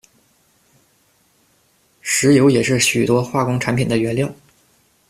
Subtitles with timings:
[2.01, 4.33] 石油也是许多化工产品的原料。